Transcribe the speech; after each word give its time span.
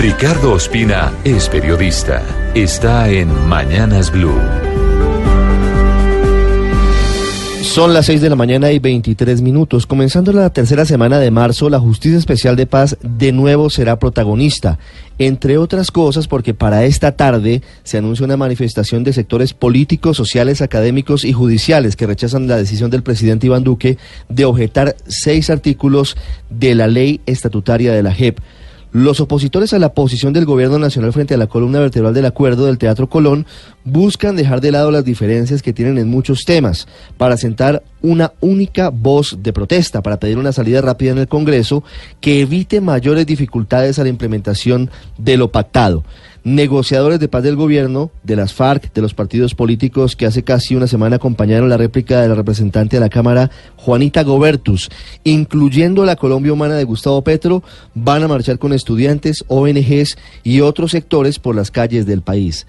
Ricardo 0.00 0.54
Ospina 0.54 1.12
es 1.24 1.50
periodista. 1.50 2.22
Está 2.54 3.10
en 3.10 3.28
Mañanas 3.46 4.10
Blue. 4.10 4.40
Son 7.60 7.92
las 7.92 8.06
6 8.06 8.22
de 8.22 8.30
la 8.30 8.34
mañana 8.34 8.72
y 8.72 8.78
23 8.78 9.42
minutos. 9.42 9.86
Comenzando 9.86 10.32
la 10.32 10.48
tercera 10.54 10.86
semana 10.86 11.18
de 11.18 11.30
marzo, 11.30 11.68
la 11.68 11.78
Justicia 11.78 12.16
Especial 12.16 12.56
de 12.56 12.64
Paz 12.64 12.96
de 13.02 13.30
nuevo 13.32 13.68
será 13.68 13.98
protagonista. 13.98 14.78
Entre 15.18 15.58
otras 15.58 15.90
cosas, 15.90 16.28
porque 16.28 16.54
para 16.54 16.86
esta 16.86 17.12
tarde 17.12 17.60
se 17.82 17.98
anuncia 17.98 18.24
una 18.24 18.38
manifestación 18.38 19.04
de 19.04 19.12
sectores 19.12 19.52
políticos, 19.52 20.16
sociales, 20.16 20.62
académicos 20.62 21.26
y 21.26 21.34
judiciales 21.34 21.94
que 21.94 22.06
rechazan 22.06 22.48
la 22.48 22.56
decisión 22.56 22.90
del 22.90 23.02
presidente 23.02 23.48
Iván 23.48 23.64
Duque 23.64 23.98
de 24.30 24.46
objetar 24.46 24.96
seis 25.06 25.50
artículos 25.50 26.16
de 26.48 26.74
la 26.74 26.86
ley 26.86 27.20
estatutaria 27.26 27.92
de 27.92 28.02
la 28.02 28.14
JEP. 28.14 28.38
Los 28.92 29.20
opositores 29.20 29.72
a 29.72 29.78
la 29.78 29.94
posición 29.94 30.32
del 30.32 30.46
gobierno 30.46 30.76
nacional 30.80 31.12
frente 31.12 31.34
a 31.34 31.36
la 31.36 31.46
columna 31.46 31.78
vertebral 31.78 32.12
del 32.12 32.26
acuerdo 32.26 32.66
del 32.66 32.76
Teatro 32.76 33.08
Colón 33.08 33.46
buscan 33.84 34.34
dejar 34.34 34.60
de 34.60 34.72
lado 34.72 34.90
las 34.90 35.04
diferencias 35.04 35.62
que 35.62 35.72
tienen 35.72 35.96
en 35.96 36.08
muchos 36.08 36.44
temas 36.44 36.88
para 37.16 37.36
sentar 37.36 37.84
una 38.02 38.32
única 38.40 38.90
voz 38.90 39.38
de 39.44 39.52
protesta, 39.52 40.02
para 40.02 40.18
pedir 40.18 40.38
una 40.38 40.50
salida 40.50 40.80
rápida 40.80 41.12
en 41.12 41.18
el 41.18 41.28
Congreso 41.28 41.84
que 42.20 42.40
evite 42.40 42.80
mayores 42.80 43.26
dificultades 43.26 44.00
a 44.00 44.02
la 44.02 44.08
implementación 44.08 44.90
de 45.18 45.36
lo 45.36 45.52
pactado 45.52 46.02
negociadores 46.44 47.20
de 47.20 47.28
paz 47.28 47.42
del 47.42 47.56
gobierno, 47.56 48.10
de 48.22 48.36
las 48.36 48.54
FARC, 48.54 48.92
de 48.92 49.02
los 49.02 49.14
partidos 49.14 49.54
políticos 49.54 50.16
que 50.16 50.26
hace 50.26 50.42
casi 50.42 50.74
una 50.74 50.86
semana 50.86 51.16
acompañaron 51.16 51.68
la 51.68 51.76
réplica 51.76 52.20
de 52.20 52.28
la 52.28 52.34
representante 52.34 52.96
de 52.96 53.00
la 53.00 53.08
Cámara, 53.08 53.50
Juanita 53.76 54.22
Gobertus, 54.22 54.90
incluyendo 55.24 56.04
la 56.04 56.16
Colombia 56.16 56.52
Humana 56.52 56.76
de 56.76 56.84
Gustavo 56.84 57.22
Petro, 57.22 57.62
van 57.94 58.22
a 58.22 58.28
marchar 58.28 58.58
con 58.58 58.72
estudiantes, 58.72 59.44
ONGs 59.48 60.16
y 60.42 60.60
otros 60.60 60.92
sectores 60.92 61.38
por 61.38 61.54
las 61.54 61.70
calles 61.70 62.06
del 62.06 62.22
país. 62.22 62.66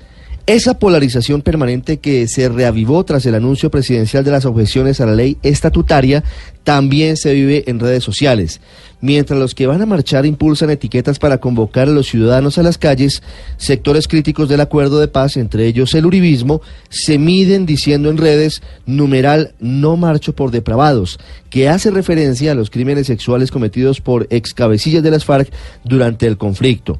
Esa 0.47 0.79
polarización 0.79 1.43
permanente 1.43 1.97
que 1.97 2.27
se 2.27 2.49
reavivó 2.49 3.03
tras 3.03 3.25
el 3.27 3.35
anuncio 3.35 3.69
presidencial 3.69 4.23
de 4.23 4.31
las 4.31 4.45
objeciones 4.45 4.99
a 4.99 5.05
la 5.05 5.13
ley 5.13 5.37
estatutaria 5.43 6.23
también 6.63 7.15
se 7.15 7.33
vive 7.33 7.63
en 7.67 7.79
redes 7.79 8.03
sociales. 8.03 8.59
Mientras 9.01 9.39
los 9.39 9.53
que 9.53 9.67
van 9.67 9.81
a 9.81 9.85
marchar 9.85 10.25
impulsan 10.25 10.71
etiquetas 10.71 11.19
para 11.19 11.37
convocar 11.39 11.87
a 11.87 11.91
los 11.91 12.07
ciudadanos 12.07 12.57
a 12.57 12.63
las 12.63 12.79
calles, 12.79 13.21
sectores 13.57 14.07
críticos 14.07 14.49
del 14.49 14.61
acuerdo 14.61 14.99
de 14.99 15.07
paz, 15.07 15.37
entre 15.37 15.67
ellos 15.67 15.93
el 15.93 16.07
uribismo, 16.07 16.61
se 16.89 17.19
miden 17.19 17.67
diciendo 17.67 18.09
en 18.09 18.17
redes 18.17 18.63
numeral 18.87 19.53
no 19.59 19.95
marcho 19.95 20.33
por 20.33 20.49
depravados, 20.49 21.19
que 21.51 21.69
hace 21.69 21.91
referencia 21.91 22.51
a 22.51 22.55
los 22.55 22.71
crímenes 22.71 23.07
sexuales 23.07 23.51
cometidos 23.51 24.01
por 24.01 24.27
ex 24.31 24.53
cabecillas 24.53 25.03
de 25.03 25.11
las 25.11 25.25
FARC 25.25 25.51
durante 25.83 26.25
el 26.25 26.37
conflicto. 26.37 26.99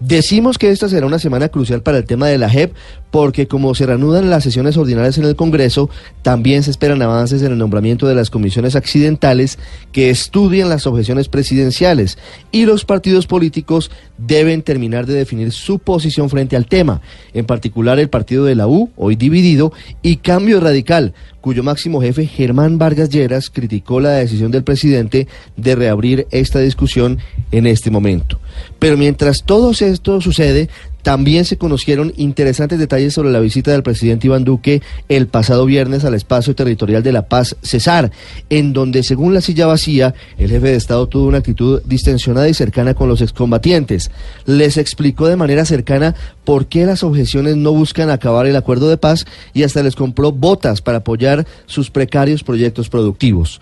Decimos 0.00 0.56
que 0.56 0.70
esta 0.70 0.88
será 0.88 1.06
una 1.06 1.18
semana 1.18 1.50
crucial 1.50 1.82
para 1.82 1.98
el 1.98 2.04
tema 2.04 2.26
de 2.26 2.38
la 2.38 2.48
JEP 2.48 2.72
porque 3.10 3.46
como 3.46 3.74
se 3.74 3.86
reanudan 3.86 4.30
las 4.30 4.44
sesiones 4.44 4.76
ordinarias 4.76 5.18
en 5.18 5.24
el 5.24 5.36
Congreso, 5.36 5.90
también 6.22 6.62
se 6.62 6.70
esperan 6.70 7.02
avances 7.02 7.42
en 7.42 7.52
el 7.52 7.58
nombramiento 7.58 8.06
de 8.06 8.14
las 8.14 8.30
comisiones 8.30 8.76
accidentales 8.76 9.58
que 9.92 10.10
estudian 10.10 10.68
las 10.68 10.86
objeciones 10.86 11.28
presidenciales 11.28 12.18
y 12.52 12.66
los 12.66 12.84
partidos 12.84 13.26
políticos 13.26 13.90
deben 14.16 14.62
terminar 14.62 15.06
de 15.06 15.14
definir 15.14 15.52
su 15.52 15.78
posición 15.78 16.30
frente 16.30 16.56
al 16.56 16.66
tema, 16.66 17.00
en 17.34 17.46
particular 17.46 17.98
el 17.98 18.08
partido 18.08 18.44
de 18.44 18.54
la 18.54 18.68
U, 18.68 18.90
hoy 18.96 19.16
dividido, 19.16 19.72
y 20.02 20.16
Cambio 20.16 20.60
Radical, 20.60 21.14
cuyo 21.40 21.62
máximo 21.62 22.00
jefe 22.00 22.26
Germán 22.26 22.78
Vargas 22.78 23.08
Lleras 23.08 23.50
criticó 23.50 23.98
la 23.98 24.10
decisión 24.10 24.50
del 24.50 24.62
presidente 24.62 25.26
de 25.56 25.74
reabrir 25.74 26.26
esta 26.30 26.60
discusión 26.60 27.18
en 27.50 27.66
este 27.66 27.90
momento. 27.90 28.38
Pero 28.78 28.96
mientras 28.96 29.42
todo 29.44 29.72
esto 29.92 30.20
sucede, 30.20 30.68
también 31.02 31.44
se 31.44 31.56
conocieron 31.56 32.12
interesantes 32.16 32.78
detalles 32.78 33.14
sobre 33.14 33.30
la 33.30 33.40
visita 33.40 33.72
del 33.72 33.82
presidente 33.82 34.26
Iván 34.26 34.44
Duque 34.44 34.82
el 35.08 35.28
pasado 35.28 35.64
viernes 35.64 36.04
al 36.04 36.14
espacio 36.14 36.54
territorial 36.54 37.02
de 37.02 37.12
La 37.12 37.26
Paz, 37.28 37.56
Cesar, 37.62 38.10
en 38.50 38.72
donde, 38.72 39.02
según 39.02 39.32
la 39.32 39.40
silla 39.40 39.66
vacía, 39.66 40.14
el 40.38 40.50
jefe 40.50 40.68
de 40.68 40.76
Estado 40.76 41.06
tuvo 41.08 41.26
una 41.26 41.38
actitud 41.38 41.80
distensionada 41.84 42.48
y 42.48 42.54
cercana 42.54 42.94
con 42.94 43.08
los 43.08 43.22
excombatientes. 43.22 44.10
Les 44.44 44.76
explicó 44.76 45.26
de 45.26 45.36
manera 45.36 45.64
cercana 45.64 46.14
por 46.44 46.66
qué 46.66 46.84
las 46.84 47.02
objeciones 47.02 47.56
no 47.56 47.72
buscan 47.72 48.10
acabar 48.10 48.46
el 48.46 48.56
acuerdo 48.56 48.88
de 48.88 48.96
paz 48.96 49.24
y 49.54 49.62
hasta 49.62 49.82
les 49.82 49.96
compró 49.96 50.32
botas 50.32 50.82
para 50.82 50.98
apoyar 50.98 51.46
sus 51.66 51.90
precarios 51.90 52.44
proyectos 52.44 52.88
productivos. 52.88 53.60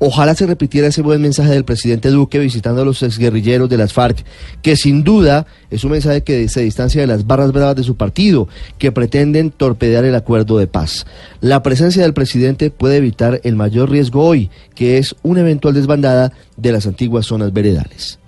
Ojalá 0.00 0.36
se 0.36 0.46
repitiera 0.46 0.86
ese 0.86 1.02
buen 1.02 1.20
mensaje 1.20 1.50
del 1.50 1.64
presidente 1.64 2.10
Duque 2.10 2.38
visitando 2.38 2.82
a 2.82 2.84
los 2.84 3.02
exguerrilleros 3.02 3.68
de 3.68 3.76
las 3.76 3.92
FARC, 3.92 4.24
que 4.62 4.76
sin 4.76 5.02
duda 5.02 5.46
es 5.70 5.82
un 5.82 5.90
mensaje 5.90 6.22
que 6.22 6.48
se 6.48 6.60
distancia 6.60 7.00
de 7.00 7.08
las 7.08 7.26
barras 7.26 7.50
bravas 7.50 7.74
de 7.74 7.82
su 7.82 7.96
partido, 7.96 8.48
que 8.78 8.92
pretenden 8.92 9.50
torpedear 9.50 10.04
el 10.04 10.14
acuerdo 10.14 10.58
de 10.58 10.68
paz. 10.68 11.04
La 11.40 11.64
presencia 11.64 12.02
del 12.02 12.14
presidente 12.14 12.70
puede 12.70 12.98
evitar 12.98 13.40
el 13.42 13.56
mayor 13.56 13.90
riesgo 13.90 14.24
hoy, 14.24 14.50
que 14.76 14.98
es 14.98 15.16
una 15.24 15.40
eventual 15.40 15.74
desbandada 15.74 16.32
de 16.56 16.72
las 16.72 16.86
antiguas 16.86 17.26
zonas 17.26 17.52
veredales. 17.52 18.20